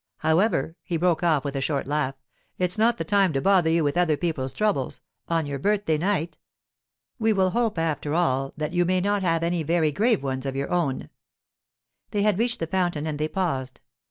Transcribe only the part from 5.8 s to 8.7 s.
night. We will hope, after all,